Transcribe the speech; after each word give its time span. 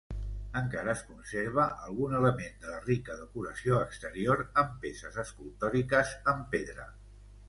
Encara 0.59 0.91
es 0.93 1.01
conserva 1.07 1.65
algun 1.87 2.15
element 2.19 2.55
de 2.63 2.69
la 2.71 2.79
rica 2.85 3.17
decoració 3.19 3.81
exterior, 3.89 4.41
amb 4.63 4.73
peces 4.87 5.21
escultòriques 5.25 6.15
en 6.35 6.43
pedra. 6.57 6.87